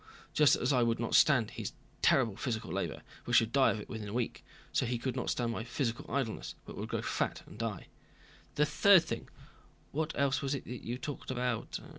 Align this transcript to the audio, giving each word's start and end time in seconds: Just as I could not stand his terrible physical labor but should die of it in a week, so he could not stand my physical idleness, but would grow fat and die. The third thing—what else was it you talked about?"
Just 0.33 0.55
as 0.55 0.73
I 0.73 0.83
could 0.83 0.99
not 0.99 1.13
stand 1.13 1.51
his 1.51 1.73
terrible 2.01 2.35
physical 2.35 2.71
labor 2.73 3.03
but 3.23 3.35
should 3.35 3.51
die 3.51 3.69
of 3.69 3.81
it 3.81 3.87
in 3.87 4.07
a 4.07 4.11
week, 4.13 4.43
so 4.73 4.83
he 4.87 4.97
could 4.97 5.15
not 5.15 5.29
stand 5.29 5.51
my 5.51 5.63
physical 5.63 6.09
idleness, 6.09 6.55
but 6.65 6.75
would 6.75 6.89
grow 6.89 7.03
fat 7.03 7.43
and 7.45 7.59
die. 7.59 7.85
The 8.55 8.65
third 8.65 9.03
thing—what 9.03 10.11
else 10.15 10.41
was 10.41 10.55
it 10.55 10.65
you 10.65 10.97
talked 10.97 11.29
about?" 11.29 11.79